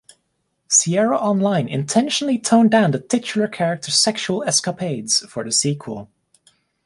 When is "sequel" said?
5.51-6.09